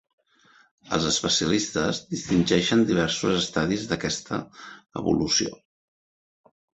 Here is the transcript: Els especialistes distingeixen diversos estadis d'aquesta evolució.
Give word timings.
Els 0.95 1.03
especialistes 1.09 1.99
distingeixen 2.13 2.81
diversos 2.91 3.37
estadis 3.41 3.83
d'aquesta 3.91 4.39
evolució. 5.03 5.53